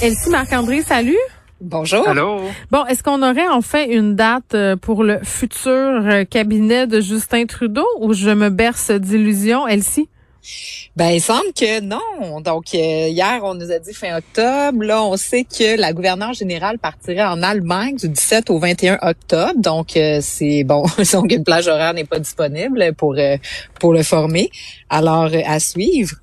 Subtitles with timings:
[0.00, 1.18] Elsie Marc-André, salut.
[1.60, 2.06] Bonjour.
[2.06, 2.40] Allô.
[2.70, 7.46] Bon, est-ce qu'on aurait enfin une date euh, pour le futur euh, cabinet de Justin
[7.46, 10.08] Trudeau ou je me berce d'illusions, Elsie?
[10.94, 12.40] Ben, il semble que non.
[12.40, 14.84] Donc, euh, hier, on nous a dit fin octobre.
[14.84, 19.54] Là, on sait que la gouverneure générale partirait en Allemagne du 17 au 21 octobre.
[19.56, 20.84] Donc, euh, c'est bon.
[21.12, 23.16] Donc, une plage horaire n'est pas disponible pour
[23.80, 24.48] pour le former.
[24.90, 26.14] Alors, à suivre.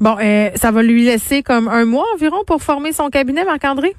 [0.00, 0.16] Bon,
[0.54, 3.94] ça va lui laisser comme un mois environ pour former son cabinet, Marc-André?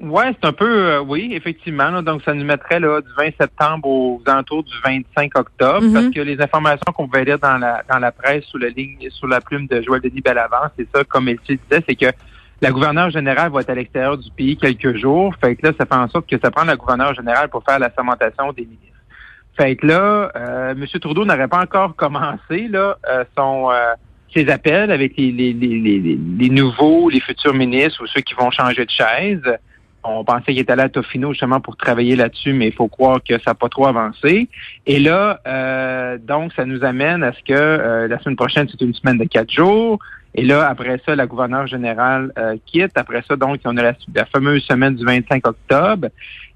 [0.00, 2.02] Ouais, c'est un peu, euh, oui, effectivement.
[2.02, 5.92] donc, ça nous mettrait là, du 20 septembre aux alentours du 25 octobre, Mhm.
[5.92, 8.98] parce que les informations qu'on pouvait lire dans la dans la presse sous la ligne,
[9.10, 12.06] sous la plume de Joël Denis Bellavance, c'est ça, comme elle disait, c'est que
[12.60, 15.34] la gouverneure générale va être à l'extérieur du pays quelques jours.
[15.40, 17.78] Fait que là, ça fait en sorte que ça prend la gouverneure générale pour faire
[17.78, 18.86] la sermentation des ministres.
[19.56, 20.84] Fait que là, euh, M.
[21.00, 23.70] Trudeau n'aurait pas encore commencé là euh, son
[24.34, 28.34] ses appels avec les, les, les, les, les nouveaux, les futurs ministres ou ceux qui
[28.34, 29.42] vont changer de chaise.
[30.04, 33.20] On pensait qu'il était allé à Tofino justement pour travailler là-dessus, mais il faut croire
[33.22, 34.48] que ça n'a pas trop avancé.
[34.86, 38.80] Et là, euh, donc, ça nous amène à ce que euh, la semaine prochaine, c'est
[38.80, 40.00] une semaine de quatre jours.
[40.34, 42.92] Et là, après ça, la gouverneure générale euh, quitte.
[42.96, 46.08] Après ça, donc, on a la, la fameuse semaine du 25 octobre.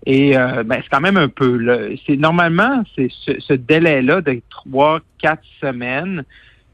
[0.07, 1.57] Et euh, ben, c'est quand même un peu.
[1.57, 6.25] Là, c'est normalement, c'est ce, ce délai-là de trois, quatre semaines.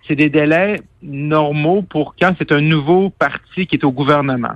[0.06, 4.54] C'est des délais normaux pour quand c'est un nouveau parti qui est au gouvernement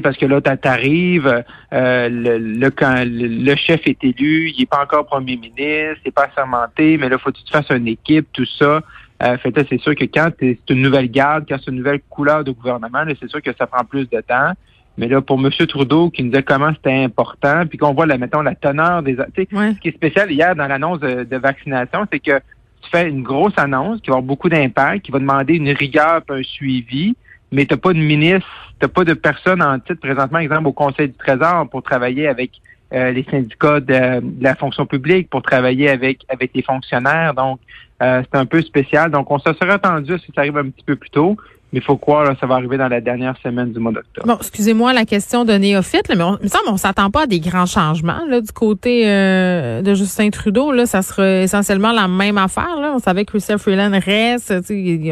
[0.00, 4.82] parce que là, t'arrives, euh, le, le, quand le, chef est élu, il n'est pas
[4.82, 7.88] encore premier ministre, il n'est pas assermenté, mais là, faut que tu te fasses une
[7.88, 8.80] équipe, tout ça.
[9.22, 12.42] Euh, fait c'est sûr que quand c'est une nouvelle garde, quand c'est une nouvelle couleur
[12.44, 14.52] de gouvernement, c'est sûr que ça prend plus de temps.
[14.98, 15.50] Mais là, pour M.
[15.66, 19.16] Trudeau, qui nous disait comment c'était important, puis qu'on voit, là, mettons, la teneur des...
[19.16, 19.72] Ouais.
[19.74, 22.40] Ce qui est spécial hier dans l'annonce de, de vaccination, c'est que
[22.82, 26.22] tu fais une grosse annonce qui va avoir beaucoup d'impact, qui va demander une rigueur
[26.28, 27.16] un suivi,
[27.50, 28.48] mais tu n'as pas de ministre,
[28.80, 32.50] tu pas de personne en titre présentement, exemple, au Conseil du Trésor pour travailler avec
[32.92, 37.34] euh, les syndicats de, la fonction publique, pour travailler avec avec les fonctionnaires.
[37.34, 37.60] Donc,
[38.02, 39.10] euh, c'est un peu spécial.
[39.10, 41.36] Donc, on se serait attendu si ça arrive un petit peu plus tôt.
[41.72, 44.26] Mais il faut croire que ça va arriver dans la dernière semaine du mois d'octobre.
[44.26, 47.22] Bon, excusez-moi la question de néophyte, là, mais on, il me semble on s'attend pas
[47.22, 50.72] à des grands changements là, du côté euh, de Justin Trudeau.
[50.72, 52.78] Là, ça sera essentiellement la même affaire.
[52.80, 52.92] Là.
[52.94, 54.54] On savait que Chrystia Freeland reste.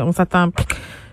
[0.03, 0.51] On s'attend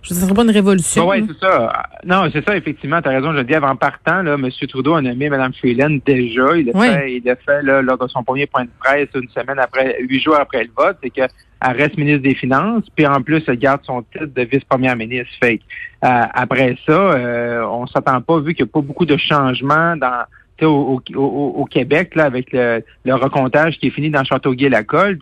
[0.08, 1.08] ce ne serait pas une révolution.
[1.08, 1.84] oui, c'est ça.
[2.06, 3.02] Non, c'est ça, effectivement.
[3.02, 4.50] Tu as raison, je le dis avant partant, là, M.
[4.68, 6.58] Trudeau a nommé Mme Freeland déjà.
[6.58, 6.88] Il l'a oui.
[6.88, 9.98] fait, il l'a fait là, lors de son premier point de presse une semaine après,
[10.02, 10.98] huit jours après le vote.
[11.04, 11.30] C'est qu'elle
[11.62, 15.34] reste ministre des Finances, puis en plus, elle garde son titre de vice-première ministre.
[15.42, 15.60] Fait
[16.04, 19.96] euh, après ça, euh, on s'attend pas, vu qu'il n'y a pas beaucoup de changements
[19.98, 20.24] dans
[20.66, 25.20] au, au, au, Québec, là, avec le, le recomptage qui est fini dans Châteauguay-Lacolle,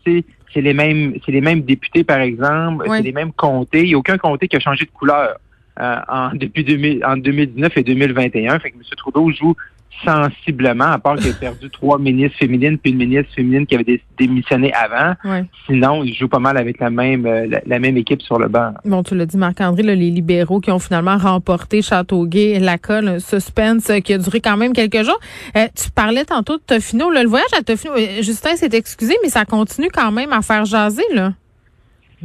[0.56, 2.98] c'est les mêmes c'est les mêmes députés, par exemple, oui.
[2.98, 3.82] c'est les mêmes comtés.
[3.82, 5.38] Il n'y a aucun comté qui a changé de couleur
[5.80, 8.60] euh, en, depuis 2000, en 2019 et 2021.
[8.60, 8.84] Fait que M.
[8.98, 9.56] Trudeau joue
[10.04, 14.02] sensiblement, à part qu'il a perdu trois ministres féminines puis une ministre féminine qui avait
[14.18, 15.16] démissionné avant.
[15.24, 15.46] Ouais.
[15.66, 18.48] Sinon, il joue pas mal avec la même euh, la, la même équipe sur le
[18.48, 18.74] banc.
[18.84, 23.92] Bon, tu l'as dit, Marc-André, les libéraux qui ont finalement remporté Châteauguay, Lacolle, un suspense
[24.04, 25.20] qui a duré quand même quelques jours.
[25.56, 27.10] Euh, tu parlais tantôt de Tofino.
[27.10, 30.66] Là, le voyage à Tofino, Justin s'est excusé, mais ça continue quand même à faire
[30.66, 31.34] jaser, là.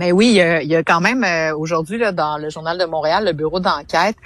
[0.00, 2.78] Ben oui, il y a, il y a quand même euh, aujourd'hui dans le journal
[2.78, 4.16] de Montréal, le bureau d'enquête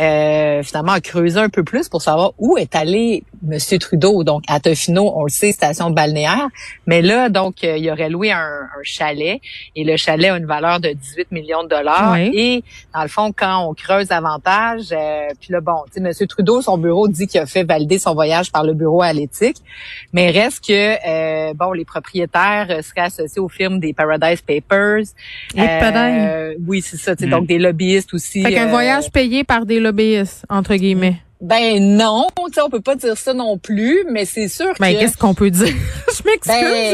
[0.00, 4.24] euh, finalement a creusé un peu plus pour savoir où est allé Monsieur Trudeau.
[4.24, 6.48] Donc à Tofino, on le sait, station balnéaire,
[6.86, 9.40] mais là donc euh, il aurait loué un, un, chalet
[9.76, 12.14] et le chalet a une valeur de 18 millions de dollars.
[12.14, 12.30] Oui.
[12.34, 16.26] Et dans le fond, quand on creuse davantage, euh, puis là bon, tu sais Monsieur
[16.26, 19.58] Trudeau, son bureau dit qu'il a fait valider son voyage par le bureau à l'éthique,
[20.12, 25.04] mais reste que euh, bon les propriétaires seraient associés aux firmes des Paradise Papers.
[26.18, 27.12] Euh, oui, c'est ça.
[27.12, 27.30] Mm.
[27.30, 28.42] Donc, des lobbyistes aussi.
[28.42, 31.16] Fait qu'un euh, voyage payé par des lobbyistes, entre guillemets.
[31.40, 34.98] Ben non, on peut pas dire ça non plus, mais c'est sûr ben, que...
[35.00, 35.68] qu'est-ce qu'on peut dire?
[36.08, 36.42] Je m'excuse,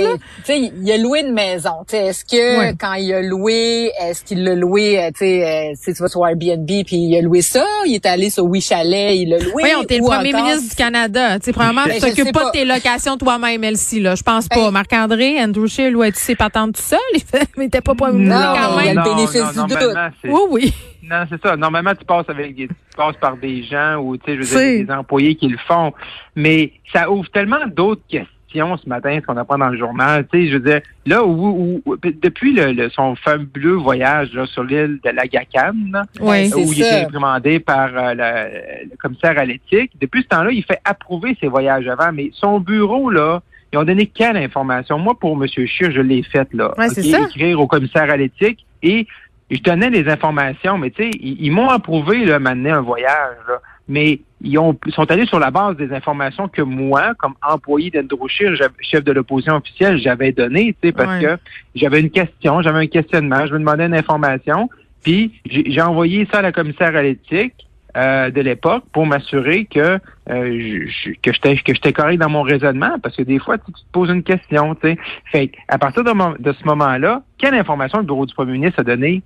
[0.06, 1.71] ben, Tu sais, il a loué une maison.
[1.91, 2.75] Est-ce que Ouais.
[2.78, 6.27] quand il a loué, est-ce qu'il l'a loué, euh, tu sais, euh, tu vas sur
[6.27, 9.62] Airbnb, puis il a loué ça, il est allé sur Oui Chalet, il l'a loué.
[9.62, 11.38] Oui, on t'es le premier encore- ministre du Canada.
[11.38, 12.47] Tu sais, premièrement, Ben, tu sais t'occupes pas pas.
[12.47, 14.14] de tes locations toi-même, Elsie, là.
[14.14, 14.56] Je pense pas.
[14.56, 16.99] Ben- Marc-André, Andrew Scheer, louait-tu ses patentes tout seul?
[17.14, 18.97] Il fait- mais t'es pas premier ministre Non, quand mais même.
[18.99, 19.97] le bénéfice non, du doute.
[20.25, 20.75] Oui, oui.
[21.10, 21.56] Non, c'est ça.
[21.56, 24.60] Normalement, tu passes avec des, tu passes par des gens ou tu sais, je veux
[24.76, 25.92] dire, des employés qui le font.
[26.36, 30.26] Mais ça ouvre tellement d'autres questions ce matin, ce qu'on apprend dans le journal.
[30.32, 34.46] Tu sais, je veux dire, là où, où- depuis le, le- son fabuleux voyage là,
[34.46, 36.48] sur l'île de l'Agacan, là, Oui.
[36.50, 40.52] C'est où il était réprimandé par euh, le, le commissaire à l'éthique, depuis ce temps-là,
[40.52, 42.12] il fait approuver ses voyages avant.
[42.12, 43.42] Mais son bureau, là,
[43.72, 44.98] ils ont donné quelle information?
[45.00, 45.48] Moi, pour M.
[45.48, 46.72] Scheer, je l'ai faite, là.
[46.78, 47.10] Ouais, c'est OK?
[47.10, 47.26] ça.
[47.28, 49.08] Écrire au commissaire à l'éthique et
[49.50, 53.37] je donnais les informations, mais tu sais, ils, ils m'ont approuvé là, m'amener un voyage.
[53.49, 53.61] Là.
[53.88, 58.55] mais ils ont, sont allés sur la base des informations que moi, comme employé d'Endrochir,
[58.81, 61.38] chef de l'opposition officielle, j'avais donné, tu sais, parce que
[61.75, 64.69] j'avais une question, j'avais un questionnement, je me demandais une information,
[65.02, 67.55] puis j'ai envoyé ça à la commissaire à l'éthique.
[67.97, 72.43] Euh, de l'époque pour m'assurer que euh, je, que j'étais que j'étais correct dans mon
[72.43, 74.99] raisonnement parce que des fois tu, te poses une question tu sais
[75.31, 78.82] fait à partir de, de ce moment-là quelle information le bureau du premier ministre a
[78.82, 79.23] donné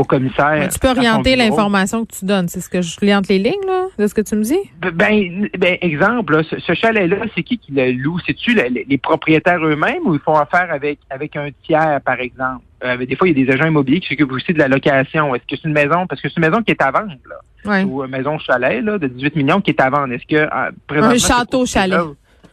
[0.00, 0.68] au commissaire.
[0.72, 2.48] tu peux orienter l'information que tu donnes.
[2.48, 4.58] C'est ce que je lis entre les lignes, là, de ce que tu me dis?
[4.80, 8.18] Ben, ben exemple, ce, chalet-là, c'est qui qui le loue?
[8.26, 12.64] C'est-tu les, propriétaires eux-mêmes ou ils font affaire avec, avec un tiers, par exemple?
[12.82, 15.34] Euh, des fois, il y a des agents immobiliers qui s'occupent aussi de la location.
[15.34, 16.06] Est-ce que c'est une maison?
[16.06, 17.84] Parce que c'est une maison qui est à vendre, là.
[17.84, 20.14] Ou une maison chalet, là, de 18 millions qui est à vendre.
[20.14, 20.70] Est-ce que, euh,
[21.02, 22.00] Un château chalet.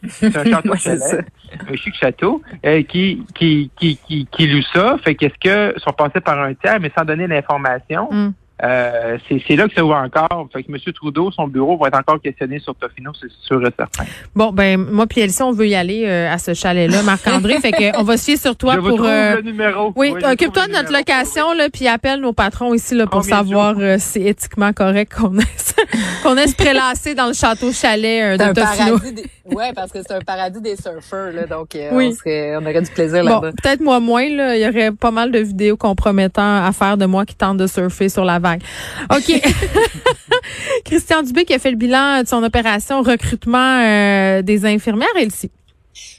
[0.06, 1.22] C'est un château chalet, un
[1.74, 4.96] chic château, euh, qui, qui, qui, qui, qui loue ça.
[5.02, 8.08] Fait qu'est-ce que sont passés par un tiers, mais sans donner l'information.
[8.10, 8.32] Mm.
[8.62, 10.48] Euh, c'est là que ça ouvre encore.
[10.52, 10.78] Fait que M.
[10.92, 14.04] Trudeau, son bureau va être encore questionné sur Tofino, c'est sûr et certain.
[14.34, 17.54] Bon, ben moi puis Elsie, on veut y aller euh, à ce chalet-là, Marc-André.
[17.60, 19.04] fait que on va se fier sur toi Je pour.
[19.04, 19.92] Euh, le numéro.
[19.94, 24.00] Oui, occupe-toi de notre location là, puis appelle nos patrons ici là pour savoir si
[24.00, 25.44] c'est éthiquement correct qu'on ait
[26.22, 28.98] qu'on ait se prélasser dans le château chalet de Tofino.
[29.50, 32.90] Oui, parce que c'est un paradis des surfeurs, là, donc on, serait, on aurait du
[32.90, 33.52] plaisir là-bas.
[33.62, 34.56] Peut-être moi moins, là.
[34.56, 37.66] Il y aurait pas mal de vidéos compromettantes à faire de moi qui tente de
[37.66, 38.47] surfer sur la vague.
[39.10, 39.40] OK.
[40.84, 45.50] Christian Dubé qui a fait le bilan de son opération recrutement euh, des infirmières, Elsie.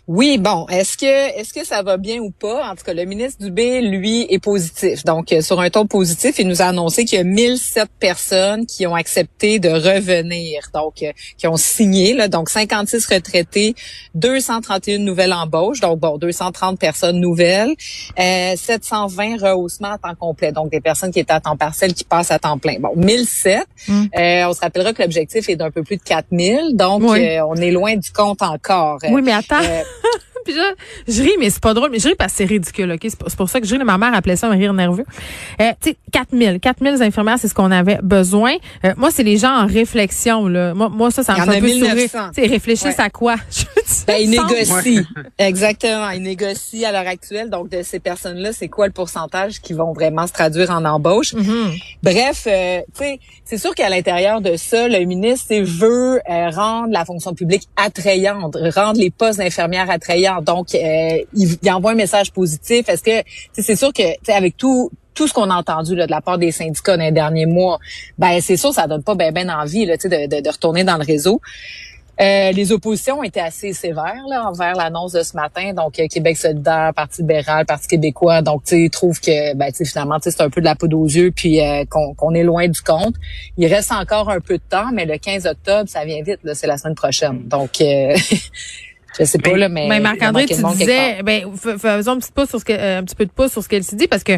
[0.09, 2.67] Oui, bon, est-ce que est-ce que ça va bien ou pas?
[2.67, 5.03] En tout cas, le ministre Dubé, lui, est positif.
[5.05, 8.65] Donc, euh, sur un ton positif, il nous a annoncé qu'il y a 1007 personnes
[8.65, 12.15] qui ont accepté de revenir, donc euh, qui ont signé.
[12.15, 13.75] Là, donc, 56 retraités,
[14.15, 17.75] 231 nouvelles embauches, donc bon, 230 personnes nouvelles,
[18.19, 22.03] euh, 720 rehaussements à temps complet, donc des personnes qui étaient à temps partiel qui
[22.03, 22.79] passent à temps plein.
[22.79, 23.63] Bon, 1007.
[23.87, 24.05] Mm.
[24.17, 27.71] Euh, on se rappellera que l'objectif est d'un peu plus de 4000, donc on est
[27.71, 28.97] loin du compte encore.
[29.07, 29.61] Oui, mais attends.
[29.69, 29.85] that.
[30.45, 30.71] Puis là,
[31.07, 31.89] je ris, mais c'est pas drôle.
[31.91, 33.01] Mais je ris parce que c'est ridicule, OK?
[33.03, 33.83] C'est pour ça que je ris.
[33.83, 35.05] Ma mère appelait ça un rire nerveux.
[35.61, 36.59] Euh, tu sais, 4000.
[36.59, 38.53] 4000 infirmières, c'est ce qu'on avait besoin.
[38.85, 40.73] Euh, moi, c'est les gens en réflexion, là.
[40.73, 42.09] Moi, moi ça, ça me fait un peu sourire.
[42.33, 43.35] Tu sais, réfléchissent à quoi?
[44.07, 45.03] ben, ils négocient.
[45.37, 46.09] Exactement.
[46.11, 47.49] Ils négocient à l'heure actuelle.
[47.49, 51.33] Donc, de ces personnes-là, c'est quoi le pourcentage qui vont vraiment se traduire en embauche?
[51.33, 51.83] Mm-hmm.
[52.03, 56.91] Bref, euh, tu sais, c'est sûr qu'à l'intérieur de ça, le ministre veut euh, rendre
[56.91, 60.28] la fonction publique attrayante, rendre les postes d'infirmières attrayants.
[60.41, 62.87] Donc, euh, il, envoie un message positif.
[62.87, 66.21] Est-ce que c'est sûr que avec tout tout ce qu'on a entendu là, de la
[66.21, 67.77] part des syndicats dans les derniers mois,
[68.17, 70.95] ben c'est sûr ça donne pas ben ben envie là, de, de, de retourner dans
[70.95, 71.41] le réseau.
[72.19, 75.71] Euh, les oppositions étaient assez sévères là, envers l'annonce de ce matin.
[75.73, 78.41] Donc, euh, Québec solidaire, Parti libéral, Parti québécois.
[78.41, 81.61] Donc, tu trouvent que ben, finalement, c'est un peu de la poudre aux yeux puis
[81.61, 83.15] euh, qu'on est loin du compte.
[83.57, 86.39] Il reste encore un peu de temps, mais le 15 octobre, ça vient vite.
[86.55, 87.47] C'est la semaine prochaine.
[87.47, 87.79] Donc,
[89.17, 89.87] je sais pas, là, mais...
[89.87, 91.23] Mais Marc-André, tu disais...
[91.23, 93.69] Ben, faisons un petit, peu sur ce que, un petit peu de pouce sur ce
[93.69, 94.33] qu'elle s'est dit, parce que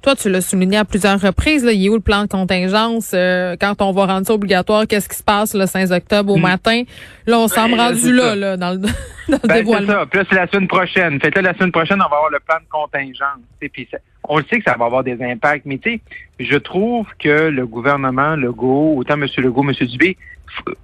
[0.00, 1.64] toi, tu l'as souligné à plusieurs reprises.
[1.64, 3.10] Là, il est où le plan de contingence?
[3.14, 6.36] Euh, quand on va rendre ça obligatoire, qu'est-ce qui se passe le 5 octobre au
[6.36, 6.42] hmm.
[6.42, 6.82] matin?
[7.26, 8.78] Là, on semble ben, rendu là, là, dans le,
[9.28, 9.86] dans le ben, dévoilement.
[9.88, 10.06] C'est ça.
[10.06, 11.20] Puis là, c'est la semaine prochaine.
[11.20, 13.40] Fait que là, la semaine prochaine, on va avoir le plan de contingence.
[13.58, 13.88] Puis
[14.28, 16.00] on le sait que ça va avoir des impacts, mais tu sais,
[16.38, 19.26] je trouve que le gouvernement Legault, autant M.
[19.38, 19.86] Legault, M.
[19.86, 20.16] Dubé,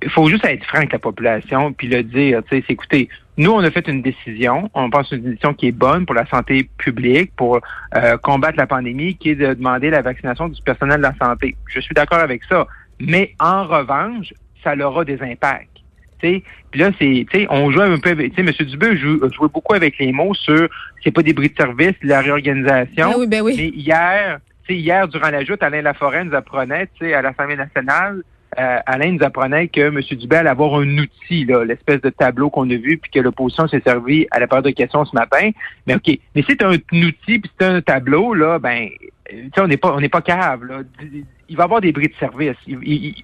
[0.03, 3.51] il faut juste être franc avec la population puis le dire, tu sais, écoutez, nous,
[3.51, 6.69] on a fait une décision, on pense une décision qui est bonne pour la santé
[6.79, 7.61] publique, pour
[7.97, 11.57] euh, combattre la pandémie, qui est de demander la vaccination du personnel de la santé.
[11.67, 12.67] Je suis d'accord avec ça.
[13.01, 15.75] Mais en revanche, ça aura des impacts.
[16.21, 18.47] Puis là, c'est, on joue un peu avec, M.
[18.47, 20.69] Dubé joue, joué beaucoup avec les mots sur
[21.03, 23.11] c'est pas des bris de service, la réorganisation.
[23.11, 23.55] Ben oui, ben oui.
[23.57, 28.23] Mais hier, hier, durant la joute, Alain Laforêt nous apprenait, à l'Assemblée nationale,
[28.59, 30.01] euh, Alain nous apprenait que M.
[30.01, 33.83] Dubé allait avoir un outil, l'espèce de tableau qu'on a vu, puis que l'opposition s'est
[33.85, 35.51] servi à la période de questions ce matin.
[35.87, 38.89] Mais OK, mais c'est un, outil, puis c'est un tableau, là, ben,
[39.57, 40.65] on n'est pas on n'est pas cave.
[40.65, 40.83] Là.
[41.49, 42.57] Il va y avoir des bris de service.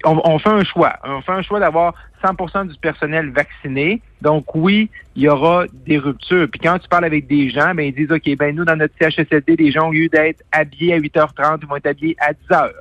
[0.05, 0.93] on, fait un choix.
[1.03, 4.01] On fait un choix d'avoir 100% du personnel vacciné.
[4.21, 6.47] Donc oui, il y aura des ruptures.
[6.49, 8.93] Puis quand tu parles avec des gens, ben ils disent OK, ben nous dans notre
[8.99, 12.71] CHSLD, les gens au lieu d'être habillés à 8h30, ils vont être habillés à 10h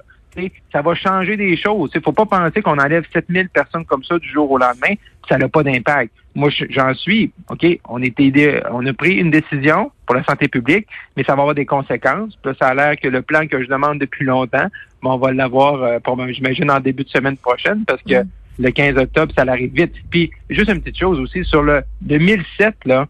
[0.72, 1.90] ça va changer des choses.
[1.94, 4.94] Il faut pas penser qu'on enlève 7000 personnes comme ça du jour au lendemain,
[5.28, 6.12] ça n'a pas d'impact.
[6.34, 10.86] Moi, j'en suis, OK, on, était, on a pris une décision pour la santé publique,
[11.16, 12.36] mais ça va avoir des conséquences.
[12.42, 14.66] Puis ça a l'air que le plan que je demande depuis longtemps,
[15.02, 15.98] on va l'avoir, euh,
[16.30, 18.28] j'imagine, en début de semaine prochaine, parce que mm.
[18.58, 19.94] le 15 octobre, ça arrive vite.
[20.10, 23.06] Puis, juste une petite chose aussi, sur le 2007, là,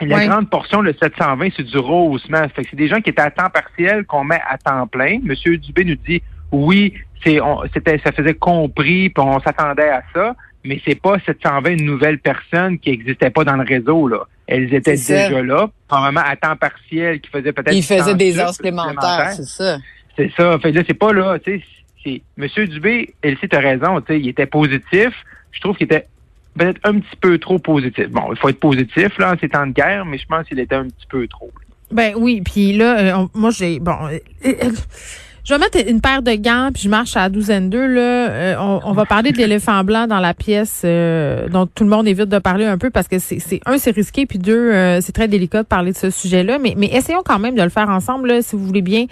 [0.00, 2.46] la grande portion, le 720, c'est du rehaussement.
[2.54, 5.18] Fait que c'est des gens qui étaient à temps partiel qu'on met à temps plein.
[5.22, 6.22] Monsieur Dubé nous dit
[6.54, 6.94] oui,
[7.24, 7.38] c'est,
[7.72, 10.34] c'était, ça faisait compris, puis on s'attendait à ça,
[10.64, 14.20] mais c'est pas 720 nouvelles personnes qui n'existaient pas dans le réseau, là.
[14.46, 17.74] Elles étaient déjà là, probablement à temps partiel, qui faisaient peut-être...
[17.74, 19.78] Ils faisaient des heures supplémentaires, c'est ça.
[20.16, 20.58] C'est ça.
[20.58, 21.62] Fait là, c'est pas là, tu
[22.04, 25.10] sais, Monsieur Dubé, Elsie, t'as raison, tu sais, il était positif.
[25.52, 26.06] Je trouve qu'il était
[26.56, 28.08] peut-être un petit peu trop positif.
[28.10, 30.58] Bon, il faut être positif, là, en ces temps de guerre, mais je pense qu'il
[30.58, 31.50] était un petit peu trop.
[31.90, 34.70] Ben oui, puis là, euh, moi j'ai bon, euh, euh,
[35.44, 38.30] je vais mettre une paire de gants puis je marche à la douzaine d'eux là.
[38.30, 42.08] Euh, on, va parler de l'éléphant blanc dans la pièce euh, dont tout le monde
[42.08, 45.12] évite de parler un peu parce que c'est un c'est risqué puis deux euh, c'est
[45.12, 46.58] très délicat de parler de ce sujet-là.
[46.58, 49.04] Mais mais essayons quand même de le faire ensemble là, si vous voulez bien.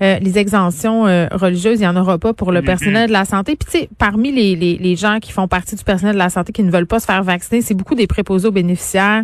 [0.00, 3.56] les exemptions religieuses, il y en aura pas pour le personnel de la santé.
[3.56, 6.30] Puis tu sais, parmi les, les, les gens qui font partie du personnel de la
[6.30, 9.22] santé qui ne veulent pas se faire vacciner, c'est beaucoup des préposés aux bénéficiaires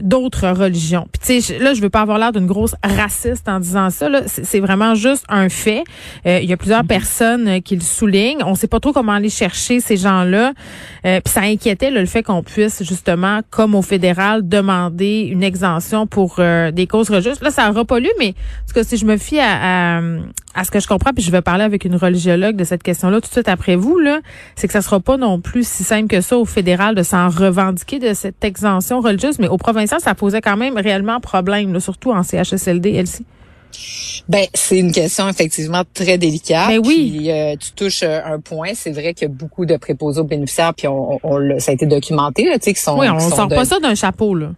[0.00, 1.08] d'autres religions.
[1.12, 4.08] Puis tu sais, là je veux pas avoir l'air d'une grosse raciste en disant ça.
[4.08, 5.71] Là, c'est vraiment juste un fait
[6.26, 8.42] euh, il y a plusieurs personnes euh, qui le soulignent.
[8.44, 10.52] On ne sait pas trop comment aller chercher ces gens-là.
[11.06, 16.06] Euh, puis ça inquiétait le fait qu'on puisse justement, comme au fédéral, demander une exemption
[16.06, 16.40] pour
[16.72, 17.40] des causes religieuses.
[17.40, 19.98] Là, ça n'aura pas lu, mais en tout cas, si je me fie à,
[20.54, 23.20] à, ce que je comprends, puis je vais parler avec une religiologue de cette question-là
[23.20, 24.20] tout de suite après vous, là,
[24.56, 27.28] c'est que ça sera pas non plus si simple que ça au fédéral de s'en
[27.28, 32.12] revendiquer de cette exemption religieuse, mais au provincial, ça posait quand même réellement problème, surtout
[32.12, 33.26] en CHSLD, Elsie.
[34.28, 36.68] Ben, c'est une question effectivement très délicate.
[36.68, 37.10] Mais ben oui.
[37.18, 38.70] Puis, euh, tu touches euh, un point.
[38.74, 41.74] C'est vrai qu'il y a beaucoup de préposés aux bénéficiaires, puis on, on, ça a
[41.74, 42.98] été documenté, là, tu sais, qui sont.
[42.98, 44.50] Oui, on sort pas ça d'un chapeau, là.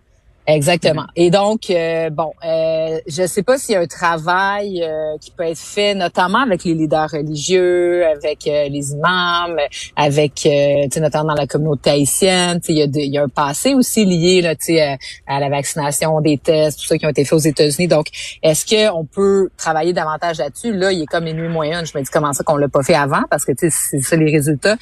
[0.47, 1.07] Exactement.
[1.17, 5.17] Et donc, euh, bon, euh, je ne sais pas s'il y a un travail euh,
[5.19, 9.59] qui peut être fait, notamment avec les leaders religieux, avec les imams,
[9.97, 12.61] avec, tu sais, notamment dans la communauté haïtienne.
[12.69, 16.21] Il y, a y a un passé aussi lié, là, tu sais, à la vaccination,
[16.21, 17.89] des tests, tout ça qui ont été faits aux États-Unis.
[17.89, 18.07] Donc,
[18.43, 20.75] est-ce qu'on peut travailler davantage là-dessus?
[20.75, 21.87] Là, il est comme les nuits moyennes.
[21.87, 24.01] Je me dis comment ça qu'on l'a pas fait avant, parce que tu sais, c'est
[24.01, 24.77] ça les résultats.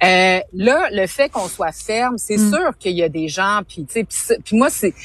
[0.00, 2.50] là, le fait qu'on soit ferme, c'est mm.
[2.50, 4.95] sûr qu'il y a des gens, puis tu sais, puis moi c'est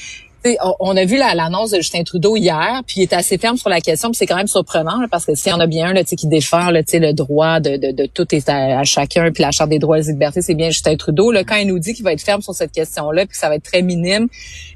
[0.79, 3.79] on a vu l'annonce de Justin Trudeau hier, puis il est assez ferme sur la
[3.79, 6.03] question, puis c'est quand même surprenant parce que s'il y en a bien un là,
[6.03, 9.79] qui défend là, le droit de, de, tout est à, chacun, puis la charte des
[9.79, 11.31] droits et libertés, c'est bien Justin Trudeau.
[11.31, 13.49] Là, quand il nous dit qu'il va être ferme sur cette question-là, puis que ça
[13.49, 14.27] va être très minime,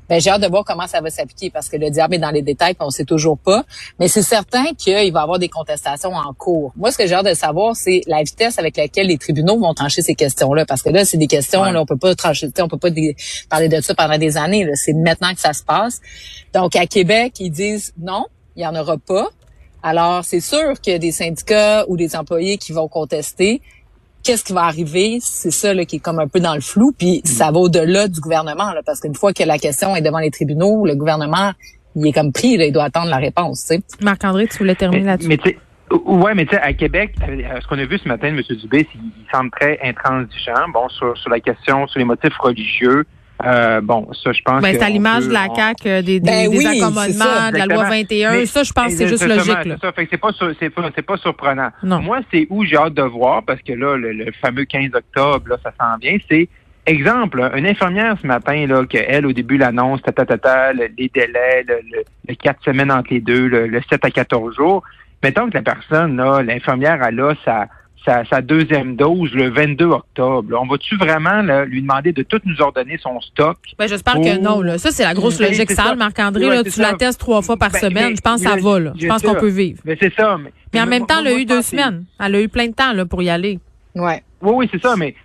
[0.09, 2.31] ben, j'ai hâte de voir comment ça va s'appliquer parce que le diable est dans
[2.31, 3.63] les détails, on sait toujours pas.
[3.99, 6.73] Mais c'est certain qu'il va y avoir des contestations en cours.
[6.75, 9.73] Moi, ce que j'ai hâte de savoir, c'est la vitesse avec laquelle les tribunaux vont
[9.73, 12.67] trancher ces questions-là, parce que là, c'est des questions, là, on peut pas trancher, on
[12.67, 12.89] peut pas
[13.49, 14.69] parler de ça pendant des années.
[14.75, 16.01] C'est maintenant que ça se passe.
[16.53, 19.29] Donc, à Québec, ils disent non, il y en aura pas.
[19.83, 23.61] Alors, c'est sûr qu'il y a des syndicats ou des employés qui vont contester
[24.25, 26.91] qu'est-ce qui va arriver, c'est ça là, qui est comme un peu dans le flou,
[26.97, 27.27] puis mm.
[27.27, 30.31] ça va au-delà du gouvernement, là, parce qu'une fois que la question est devant les
[30.31, 31.53] tribunaux, le gouvernement,
[31.95, 33.61] il est comme pris, là, il doit attendre la réponse.
[33.61, 33.81] Tu sais.
[34.01, 35.29] Marc-André, tu voulais terminer là-dessus.
[35.29, 35.57] Mais, mais
[35.91, 38.57] Ouais, mais tu sais, à Québec, euh, ce qu'on a vu ce matin de M.
[38.57, 43.05] Dubé, il semble très intransigeant, bon, sur, sur la question, sur les motifs religieux.
[43.45, 44.61] Euh, bon, ça, je pense.
[44.61, 47.65] Ben, c'est à l'image de la CAQ, euh, des, des, ben des accommodements, de la
[47.65, 48.45] loi 21.
[48.45, 49.79] ça, je pense que c'est juste logique.
[49.81, 49.91] Ça.
[49.91, 51.69] Fait que c'est pas, c'est pas, c'est pas surprenant.
[51.83, 52.01] Non.
[52.01, 55.57] Moi, c'est où j'ai hâte de voir, parce que là, le, fameux 15 octobre, là,
[55.63, 56.49] ça s'en vient, c'est
[56.87, 61.65] Exemple, une infirmière ce matin, là, qu'elle, au début, l'annonce, ta, ta, ta, les délais,
[61.67, 61.79] le,
[62.27, 64.83] le, 4 semaines entre les deux, le, le 7 à 14 jours.
[65.23, 67.67] Mettons que la personne, là, l'infirmière, elle a sa,
[68.03, 70.57] sa, deuxième dose le 22 octobre.
[70.61, 73.57] On va-tu vraiment lui demander de tout nous ordonner son stock?
[73.77, 74.61] Ben, J'espère que non.
[74.61, 74.77] Là.
[74.77, 76.63] Ça, c'est la grosse ben, logique sale, Marc-André.
[76.63, 78.09] tu la testes trois fois par ben, semaine.
[78.09, 78.79] Ben, je pense que ça va.
[78.79, 78.93] Là.
[78.97, 79.79] Je pense qu'on peut vivre.
[79.85, 80.37] Mais c'est ça.
[80.73, 82.05] Mais, en même temps, elle a eu deux semaines.
[82.19, 83.59] Elle a eu plein de temps là, pour y aller.
[83.95, 84.21] Ouais.
[84.41, 84.95] Oui, oui, c'est ça.
[84.95, 85.15] Mais,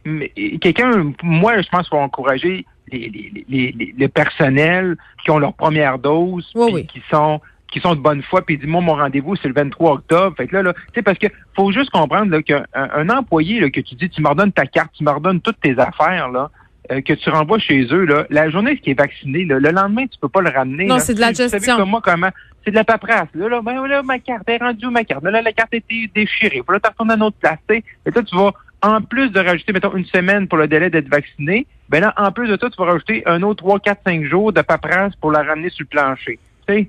[0.60, 5.54] quelqu'un, moi, je pense qu'il faut encourager les, les, les, les, personnels qui ont leur
[5.54, 6.50] première dose,
[6.88, 9.92] qui sont qui sont de bonne foi, puis dit moi mon rendez-vous c'est le 23
[9.92, 10.36] octobre.
[10.36, 13.70] Fait que là, là, tu sais parce que faut juste comprendre qu'un un employé là,
[13.70, 16.50] que tu dis tu me redonnes ta carte, tu me redonnes toutes tes affaires là.
[16.90, 20.18] Euh, que tu renvoies chez eux, là, la journée qui est vacciné, le lendemain, tu
[20.18, 20.86] peux pas le ramener.
[20.86, 21.76] Non, c'est de la gestion.
[21.76, 22.30] Comme moi, comment?
[22.64, 23.28] C'est de la paperasse.
[23.34, 25.22] Là, là, ben, là, ma carte est rendue où ma carte?
[25.22, 26.62] Là, la carte a été déchirée.
[26.66, 27.58] Puis là, tu retournes à une autre place.
[27.68, 31.08] Et là, tu vas, en plus de rajouter, mettons, une semaine pour le délai d'être
[31.08, 34.24] vacciné, ben là, en plus de ça, tu vas rajouter un autre 3, 4, 5
[34.24, 36.40] jours de paperasse pour la ramener sur le plancher.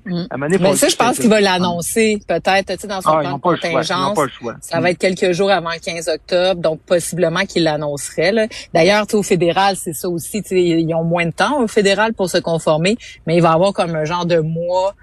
[0.04, 0.26] Mm.
[0.60, 4.18] Mais ça, je pense qu'il va l'annoncer peut-être dans son ah, plan de contingence.
[4.60, 8.48] Ça va être quelques jours avant le 15 octobre, donc possiblement qu'il l'annoncerait.
[8.72, 10.42] D'ailleurs, au fédéral, c'est ça aussi.
[10.50, 12.96] Ils ont moins de temps au fédéral pour se conformer,
[13.26, 14.94] mais il va y avoir comme un genre de mois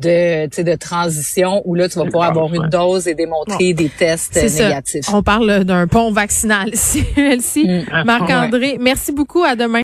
[0.00, 4.36] de, de transition où là, tu vas pouvoir avoir une dose et démontrer des tests
[4.36, 5.12] négatifs.
[5.12, 7.04] On parle d'un pont vaccinal ici.
[7.16, 8.04] Mm.
[8.04, 9.44] Marc-André, merci beaucoup.
[9.44, 9.78] À demain.